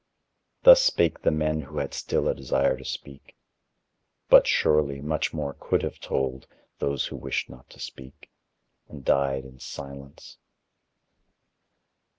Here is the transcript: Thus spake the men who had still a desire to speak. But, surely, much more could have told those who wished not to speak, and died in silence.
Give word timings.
Thus 0.63 0.81
spake 0.83 1.21
the 1.21 1.29
men 1.29 1.61
who 1.61 1.77
had 1.77 1.93
still 1.93 2.27
a 2.27 2.33
desire 2.33 2.75
to 2.75 2.83
speak. 2.83 3.35
But, 4.29 4.47
surely, 4.47 4.99
much 4.99 5.31
more 5.31 5.53
could 5.59 5.83
have 5.83 5.99
told 5.99 6.47
those 6.79 7.05
who 7.05 7.15
wished 7.15 7.51
not 7.51 7.69
to 7.69 7.79
speak, 7.79 8.31
and 8.89 9.05
died 9.05 9.45
in 9.45 9.59
silence. 9.59 10.39